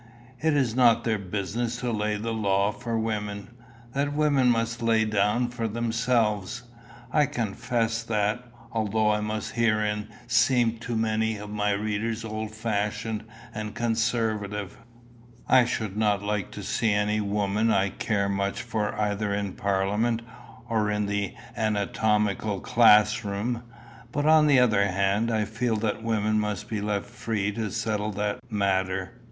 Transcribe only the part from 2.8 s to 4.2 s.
women. That